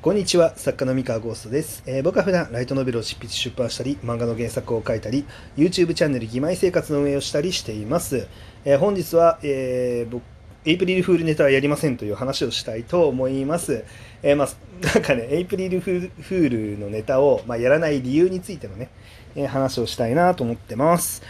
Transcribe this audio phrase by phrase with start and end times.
[0.00, 5.24] こんにちは作家の三河ゴーストです、えー僕は普段ライトノベルを執筆出版したり漫画の原作を書いたり
[5.56, 8.28] YouTube チャンネル「義妹生活」の運営をしたりしています、
[8.64, 10.22] えー本日は、えー僕
[10.64, 13.84] エイプリルフールネタはやりませんという話をしたいと思います、
[14.22, 14.48] えーまあ、
[14.86, 18.90] なんかねエイプリルフールのネタを、まあ、やらない理由についてのね、
[19.34, 21.22] えー話をしたいなと思ってます。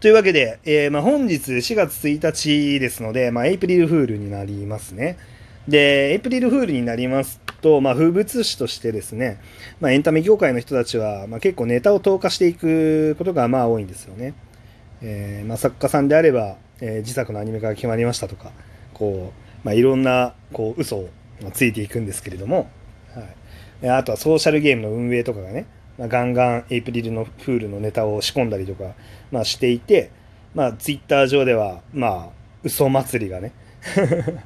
[0.00, 5.16] というわけで、えーまあ、本日4月1日ですので、まあ、エイプリルフールになりますね。
[5.66, 9.40] で、エイプリルフールになりますと、まあ、風物詩としてですね、
[9.80, 14.34] まあ、エンタメ業界の人たちは、まあ、結構ネタを投下していくことがまあ多いんですよね。
[15.00, 18.50] えーまあ、作家さんであれば、えー自作のアニメ化が決まりましたとか、
[18.92, 21.08] こう、まあ、いろんなこう嘘を
[21.54, 22.68] ついていくんですけれども、
[23.14, 23.22] は
[23.82, 25.66] いあとはソーシャルゲームの運営とかがね、
[25.98, 28.92] まあ、ガンガンエイプリルのフールのネタを仕込んだりとか、
[29.30, 30.10] まあ、していて、
[30.54, 32.28] まあ、ツイッター上では、まあ、
[32.62, 33.52] 嘘祭りがね、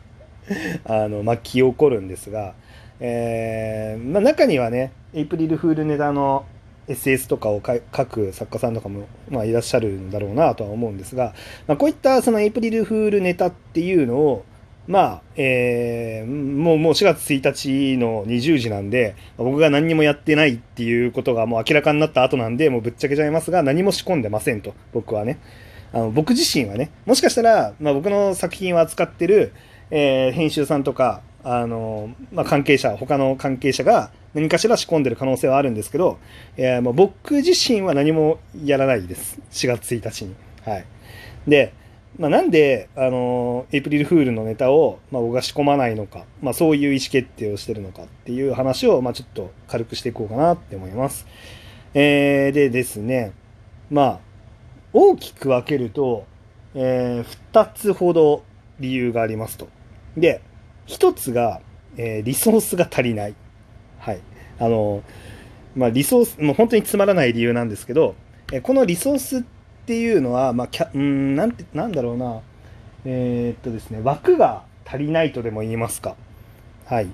[0.85, 2.55] あの巻き起こるんですが、
[3.01, 6.45] えーまあ、中にはねエイプリルフールネタの
[6.89, 11.35] SS とかを書く作家さんとかも、まあ、いらっしゃるんだろうなとは思うんですが、
[11.67, 14.45] まあ、こういったそのエイプリルフールネタっていうのを
[14.87, 25.39] まあ、えーもうもう4月1日の20時なんで僕が何にもやってないっていうことがもう明らかになった後なんでもうぶっちゃけちゃいますが何も仕込んでませんと僕はね。
[25.93, 29.53] あの僕自身はねもしかしたら、まあ、僕の作品を扱ってる
[29.91, 36.19] えー編集さんとか、あのまあ、関係者、他の関係者が何かしら仕込んでる可能性はあるんですけど、
[36.57, 39.41] えーもう僕自身は何もやらないです。
[39.53, 40.35] 4月1日に。
[40.65, 40.85] はい。
[41.47, 41.73] で、
[42.19, 51.27] まあ、なんで、あのエイプリルフールのネタを、まあ、僕が仕込まないのか、まあ、そういう意思決定をしてるのかっていう話を、まあ、ちょっと軽くしていこうかなって思います。
[51.95, 53.33] えーでですね、
[53.91, 54.21] まあ、
[54.93, 56.27] 大きく分けると、
[56.75, 58.43] え2つほど
[58.81, 59.69] 理由がありますと。
[60.17, 60.43] で、
[60.89, 61.61] 一つが、
[61.99, 63.35] えーリソースが足りない。
[63.99, 64.21] はい。
[64.59, 65.03] あの、
[65.77, 68.15] まあ、リソース、もう本当につまらない理由なんですけど、
[68.53, 69.43] えこのリソースっ
[69.87, 72.41] ていうのは、まあ、キャうん、なんて、なんだろうな、
[73.05, 76.17] えーっとですね、枠が足りないとでも言いますか。
[76.87, 77.09] はい。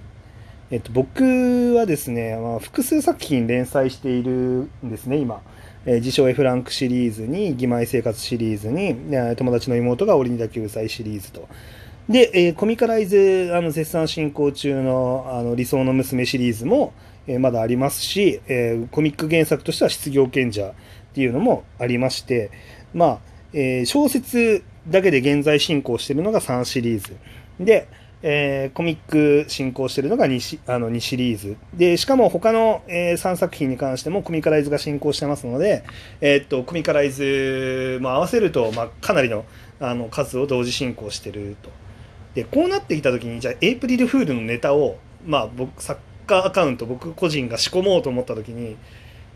[0.71, 5.43] えっと、僕はですね、まあ、複数作品連載しているんですね、今。
[5.85, 8.97] えー自称 F ランクシリーズに、義妹生活シリーズに、
[9.37, 11.49] 友達の妹がオリニダ救済シリーズと。
[12.09, 16.93] で、えーコミカライズ、あの、絶賛進行中の、あの、理想の娘シリーズも、
[17.27, 20.73] えーまだありますし、えーコミック原作としては失業賢者っ
[21.15, 22.51] ていうのもありまして、
[22.93, 23.19] まあ、
[23.55, 27.17] えー小説だけで現在進行してるのが3シリーズ。
[27.59, 27.89] で、
[28.23, 31.57] えーコミック進行してるのが 2, シあの2シリーズ。
[31.73, 35.85] で、しかも他の、え3作品に関してもコミカライズが進行してますので、
[36.21, 39.47] えーっと、コミカライズも合わせると、まあ、かなりの
[39.81, 41.71] あの数を同時進行してると。
[42.35, 45.97] で、こうなってきたときに、じゃあ、エイプリルフールのネタを、まあ、僕、サッ
[46.27, 48.77] カーアカウント、僕個人が仕込もうと思ったときに、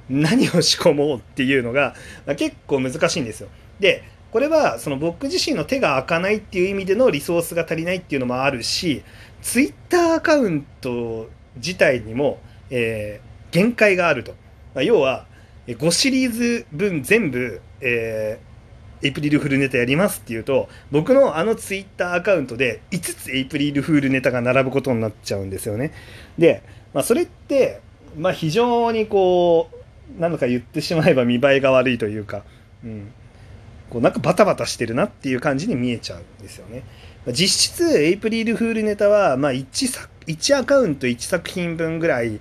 [0.09, 1.94] 何を仕込もうっていうのが、
[2.36, 3.48] 結構難しいんですよ。
[3.78, 9.03] で、これはその僕自身の手が開かないっていう意味でのリソースが足りないっていうのもあるし、
[9.41, 14.34] ツイッターアカウント自体にも、えー限界があると。
[14.75, 15.26] ま要は、
[15.66, 18.47] 5シリーズ分全部、えー
[19.03, 25.92] エイプリルフールネタやりますっていうと、僕のあのツイッターアカウントで5つエイプリルフールネタが並ぶことになっちゃうんですよね。
[26.38, 26.62] で、
[26.94, 27.81] まあ、それって、
[28.16, 29.70] まあ、非常にこ
[30.16, 32.42] う、なんだか言ってしまえば見栄えが悪いというか、
[32.84, 33.12] うん、
[33.91, 36.82] こうなんかバタバタしてるなっていう感じに見えちゃうんですよね。
[37.28, 42.41] 実質、エイプリルフールネタは、まあ1作、1アカウント1作品分ぐらい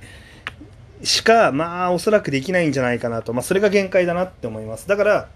[1.03, 3.33] しか、まあ、おそらくできないんじゃないかなと。
[3.33, 4.87] まあ、それが限界だなって思います。
[4.87, 5.29] だから、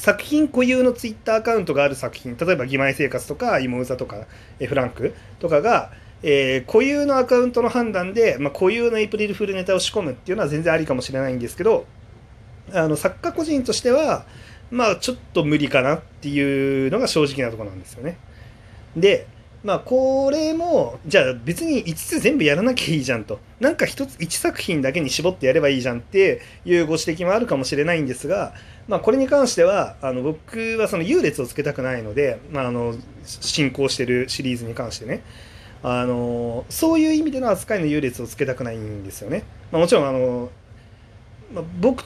[0.00, 4.26] 作品固有のツイッターアカウントがある作品、例えば、義妹生活とか、芋うざとか、
[4.58, 11.84] フランクとかが、えー固有のアカウントの判断で、まあ、固有のエイプリルフールネタを仕込むっていうのは全然ありかもしれないんですけど、
[12.72, 14.24] あの作家個人としては、
[14.70, 18.16] まあ、ちょっと無理かなっていうのが正直なとこなんですよね。
[18.96, 19.26] で、
[19.62, 23.38] まあ、これも、じゃあ別に5つ全部やらなきゃいいじゃんと。
[23.60, 28.54] なんか1つ、1作品だけに絞ってやればいいじゃんっていうご指摘もあるかもしれないんですが、
[28.90, 35.22] まあ、これに関しては、あの僕はその優劣をつけたくないので、まあ、あの進行してるシリーズに関してね、
[35.84, 39.44] あのそういう意味での扱いの優劣をつけたくないんですよね。
[39.70, 40.50] まあ、もちろんあの、
[41.54, 42.02] まあ、僕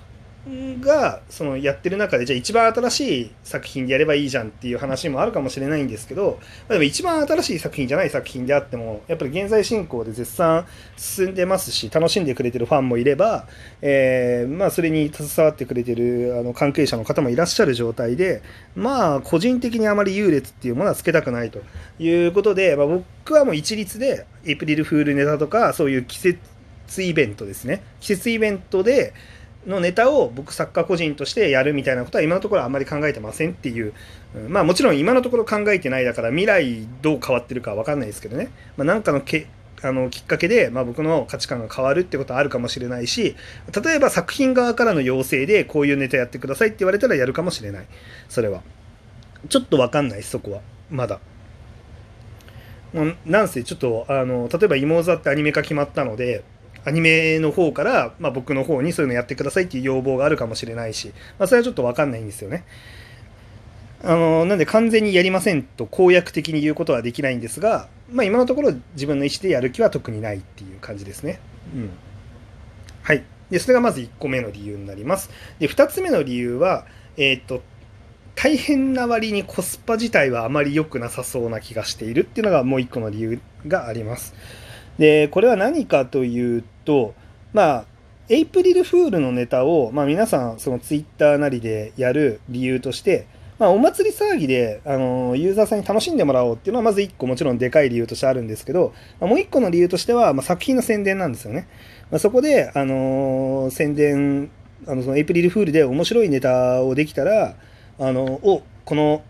[0.81, 6.39] がそのやってる中でじゃあ一番新しい作品でやればいいじゃんっていう話もあるかもしれないんですけど、
[6.69, 13.49] ま、でも一番新しい作品じゃない作品であってもやっぱり現在進行で絶賛進んでますし楽しんでくれてるファンもいれば、
[13.81, 18.43] えー、まあそれに携わってくれてるあの関係者の方もいらっしゃる状態で
[18.77, 21.61] まあ個人的にあまり優劣っていうものはつけたくないと
[21.99, 27.83] いうことで、まあ、僕はもう一律でエイプリルフールネタとかそういう季節イベントですね。
[28.01, 29.15] 季節イベントで
[29.67, 33.93] のネタを僕作家個人としてやるみたいなことは今のところあんまり考えてませんっていう、
[34.49, 39.47] まあもちろん今のところ考えてないだから未来どう変わってるか分かんないですけどね、まあ、なんかのけ
[39.83, 43.37] あのきっかけで、まあ、僕の価値観が変わるってことはあるかもしれないし
[43.85, 47.87] 例えば作品側からの要請でこういうネタやってくださいって言われたらやるかもしれない。
[48.29, 48.63] それは。
[49.51, 50.61] ちょっと分かんないそこは。
[50.91, 51.21] まだ。
[53.27, 56.45] なんせちょっとあの例えば「妹座」ってアニメ化決まったので
[56.85, 62.65] アニメの方から、まあ、僕の方にそういうのやってくださいっていう要望があるかもしれないし、まあ、それはちょっと分かんないんですよね。
[64.03, 71.41] あのなんで完全にやりませんと公約的に言うことはできないんですが、まあ、今のところ自分の意思でやる気は特にないっていう感じですね。
[71.75, 71.91] うん、
[73.03, 73.25] はい。
[73.51, 75.31] で、それがまず1個目の理由になります。
[75.59, 76.87] で、2つ目の理由は、
[77.17, 77.63] えっ、と、
[78.35, 84.35] 大変な割にコスパ自体はあまり良くなさそうな気がしているっていうのがもう1個の理由があります。
[84.99, 87.15] で、これは何かというと、
[87.53, 87.85] まあ、
[88.29, 93.27] エイプリルフールのネタを、まあ、皆さん、そのツイッターなりでやる理由として、
[93.59, 101.69] まあ、お祭り騒ぎで、あのユーザーさんに楽しんでもらおうっていうのはまず1個もちろんでかい理由としてあるんですけど、まあ、もう1個の理由としては、まあ、作品の宣伝なんですよね。
[102.11, 104.51] まあ、そこで、あの、宣伝、
[104.87, 107.57] あのそのエイプリルフールで面白いネタをできたら、
[107.99, 109.23] あのおこの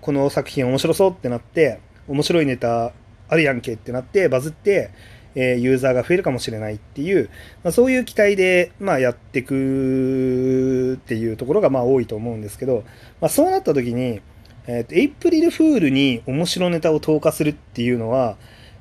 [0.00, 2.92] この作品面白そうってなって面白いネタ
[3.30, 4.90] あるやんけってなってバズって、
[5.34, 7.30] えー、ユーザーが増えるかもしれないっていう、
[7.62, 12.84] まあ、そういう期待で、まあ、やっていくっていうところがまあ多いと思うんですけど、
[13.20, 14.20] まあ、そうなった時に、
[14.66, 18.36] えーと、エイプリルフールに面白ネタを投下するっていうのは、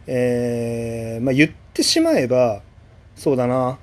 [0.07, 2.63] えー、まあ、言ってしまえば
[3.15, 3.77] そうだな、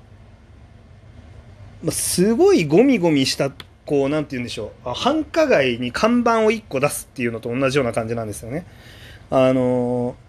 [1.81, 3.51] まあ、すごいゴミゴミした
[3.85, 8.65] こうなんて言うんでしょう繁華街に看板を1個出すっていうのと同じような感じなんですよね。
[9.29, 10.26] あのー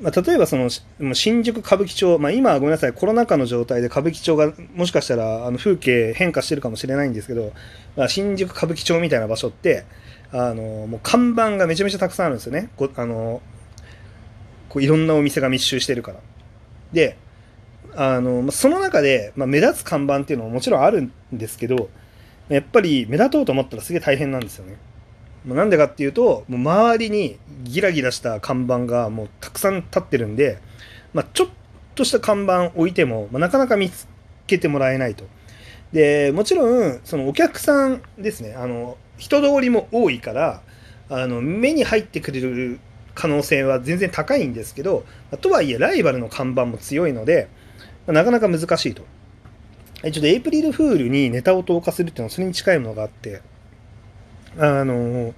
[0.00, 0.68] まあ、例えばその
[1.14, 7.52] 新宿歌舞伎町、まあ、今はごめんなさいコロナ禍の状態で歌舞伎町がもしかしたらあの風景変化してるかもしれないんですけど、
[7.96, 9.84] まあ、新宿歌舞伎町みたいな場所って
[10.32, 13.40] あのもう看板がめちゃめちゃたくさんあるんですよねこあの
[14.68, 16.18] こういろんなお店が密集してるから。
[16.92, 17.16] で
[17.96, 21.88] あのその中で、まあ、目立つ看板っていうのももちろんあるんですけど
[22.48, 24.76] やっぱり目立とうと思ったらすげえ大変なんですよね。
[25.44, 30.58] まなんでかっていうと、もう周りにギラギラした看板がもうたくさん立ってるんで、
[31.12, 31.48] まあ、ちょっ
[31.94, 34.08] とした看板置いても、まあ、なかなか見つ
[34.46, 35.24] けてもらえないと。
[35.92, 40.62] で、もちろん、そのお客さんですね、あの、人通りも多いから、
[41.08, 42.80] あの、目に入ってくれる
[43.14, 45.04] 可能性は全然高いんですけど、
[45.40, 47.48] とはいえ、ライバルの看板も強いので、
[48.06, 49.02] なかなか難しいと。
[50.02, 53.40] ちょっとエイプリルフールにネタを投下するっていうのはそれに近いものがあって、
[54.58, 55.34] あの、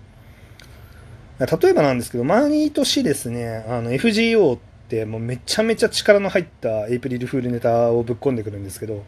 [1.38, 4.58] 例えばなんですけど、毎年ですね、あの FGO っ
[4.88, 9.04] てもうめちゃめちゃ力の入ったエイプリルフールネタをぶっ込んでくるんですけど、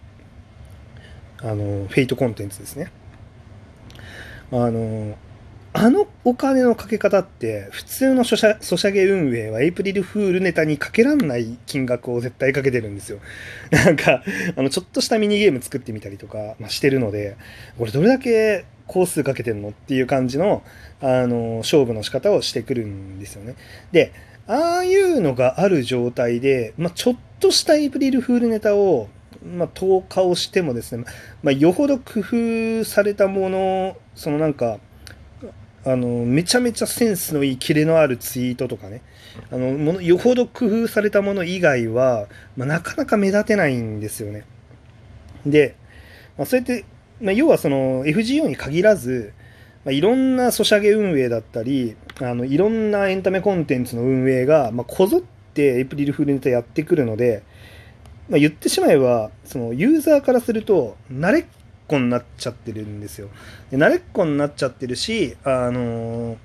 [1.40, 2.90] あの、フェイトコンテンツですね。
[4.50, 5.16] あの、
[5.74, 13.20] あのお金のかけ方って普通のソシャゲ運営はエイプリルフールネタにかけらんない金額を絶対かけてるんですよ。
[13.70, 14.24] なんか、
[14.56, 17.36] あの、ちょっとしたミニゲーム作ってみたりとか、まあ、してるので、
[17.78, 19.68] これどれだけ工数かけてんの？
[19.68, 20.64] っていう感じの、
[21.00, 23.54] あの、勝負の仕方をしてくるんですよね。
[23.92, 24.12] で、
[24.48, 29.08] ああいうのがある状態で、まあ、ちょっとしたエイプリルフールネタを、
[29.44, 31.04] まあ、投下をしてもですね、
[31.42, 34.80] まあ、よほど工夫されたもの、そのなんか、
[35.84, 39.02] あの、めちゃめちゃセンスのいいキレのあるツイートとかね、
[39.50, 42.26] あの、ものよほど工夫されたもの以外は、
[42.56, 44.44] まあ、なかなか目立てないんですよね。
[45.46, 45.76] で、
[46.36, 46.84] まあ、そうやって
[47.20, 49.32] まあ、要はその FGO に限らず、
[49.84, 55.20] まあ、いろんなソシャゲ運営だったりあのいろんなエンタメコンテンツの運営が、まあ、こぞっ
[55.54, 57.42] てエイプリルフールネタやってくるので、
[58.28, 61.44] まあ、言ってしまえばそのユーザーからすると慣れっ
[61.88, 63.28] こになっちゃってるんですよ。
[63.70, 66.36] で慣れっこになっちゃってるし、あのー、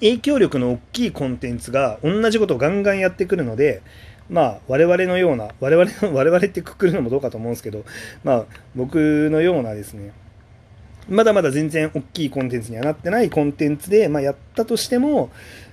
[0.00, 3.82] 影響力の大きいコンテンツが同じことをガンガンやってくるので、
[4.30, 7.84] まあ、我々のような、我々の、 我々ってくくるのもどうかと思うんですけど、
[8.24, 8.44] まあ、
[8.76, 10.12] 僕のようなですね、
[11.08, 15.30] まだまだ全然大きいコンテンツにはなってないコンテンツで、まあ、やったとしても、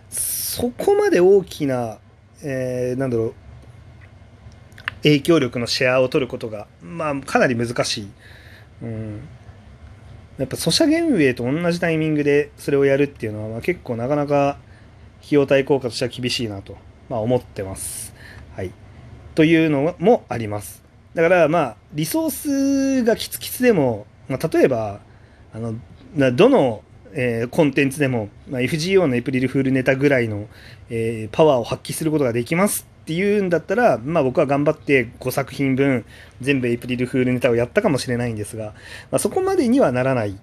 [0.09, 1.99] そこまで大きな、
[2.43, 3.33] えー、なんだろう、
[5.03, 8.07] 影響力のシェアを取ることが、まあ、かなり難しい。
[8.81, 9.19] うん。
[10.37, 14.57] やっぱソシャゲ運営と同じタイミングでそれをやるっていうのは、まあ、結構なかなか
[15.19, 16.77] 費用対効果としては厳しいなと、
[17.09, 18.13] まあ、思ってます。
[18.55, 18.71] はい。
[19.35, 20.83] というのもあります。
[21.13, 24.99] だからまあリソースがキツキツでも、まあ、例えば
[25.53, 25.75] あの
[26.35, 26.83] どの、
[27.13, 30.47] えーコンテンツでも、まあ、FGO のエプリルフールネタぐらいの、
[30.89, 36.05] えーパワーを発揮することができますっていうんだったら、まあ、僕は頑張って5作品分
[36.41, 38.73] 全部エイプリルフールネタをやったかもしれないんですが、
[39.11, 40.35] まあ、そこまでにはならない。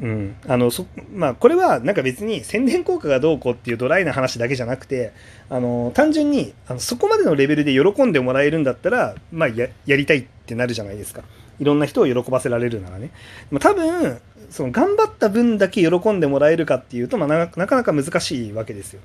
[0.00, 5.12] うん、あのそまあこれはなんか別に宣伝効果がどうこうっていうドライな話だけじゃなくて
[5.48, 11.22] あの単純にあのそこまでのレベルで喜んでもらえるんだったら、まあ、ややりたいってなるじゃないですか。
[11.58, 13.10] いろんな人を喜ばせられるならね。
[13.50, 19.00] でも多分その頑張った分だけ喜んでもらえるかっていうと、まあ、なかなか難しいわけですよ。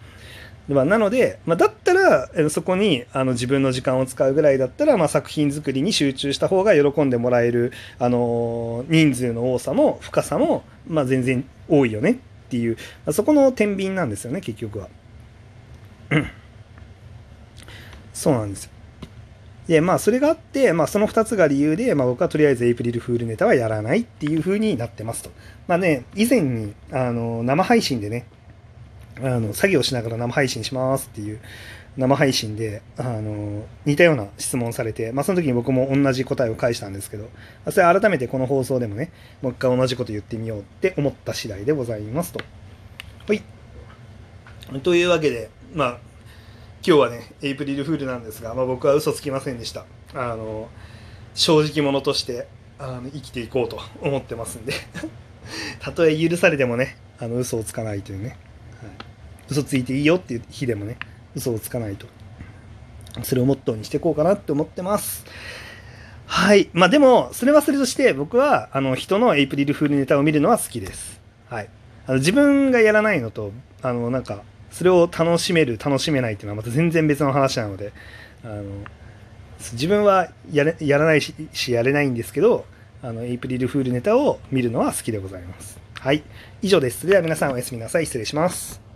[0.67, 12.15] まあなので、まあ、だったらそこにあの自分の時間を使うぐらいだったら、まあ、作品作りに集中した方が喜んでもらえる、あの人数の多さも深さも、まあ、全然多いよねっ
[12.49, 12.75] ていう、
[13.05, 14.89] まあそこの天秤なんですよね結局は。
[18.13, 18.71] そうなんですよ。
[19.67, 25.31] でまあそれがあって、まあ、その2つが理由で、まあ、僕はとりあえずエイプリルフールネタはやらないっていう風になってますと。
[25.67, 28.25] まあね以前にあの生配信でね
[29.17, 31.39] あの作業しながら生配信しますっていう
[31.97, 37.29] 生配信であの似たような質問されて、まあ、その時に僕も同じ答えを返したんですけど、
[37.69, 42.39] それ改めてこの放送でもねもう一回同じこと言ってみようって思った次第でございますと。
[43.27, 43.43] はい。
[44.79, 45.89] というわけで、まあ、
[46.85, 49.85] 今日はね、エイプリルフールなんですが、まあ、僕は嘘つきませんでした。
[50.13, 50.69] あの
[51.35, 52.47] 正直者として
[52.79, 54.73] あの生きていこうと思ってますんで
[55.79, 58.37] たとえ許されてもねあの嘘をつかないというね、
[59.51, 60.97] 嘘ついていいよっていう日でもね
[61.35, 62.07] 嘘をつかないと。
[63.23, 65.25] それをモットーにしていこうかなって思ってます。
[66.25, 66.69] はい。
[66.71, 71.19] まあでもそれはそれとして僕はあの人のエイプリルフールネタを見るのは好きです。
[71.49, 71.69] はい。
[72.07, 77.91] あの自分がやらないのとあのなんかそれを楽しめる楽しめないっていうのはまた全然別の話なので
[78.45, 78.63] あの
[79.73, 82.65] 自分はやれやらないしやれないんですけど
[83.03, 85.79] あのエイプリルフールネタを見るのは好きでございます。
[85.99, 86.23] はい。
[86.61, 87.01] 以上です。
[87.01, 88.05] それでは皆さんおやすみなさい。
[88.05, 88.90] 失礼します。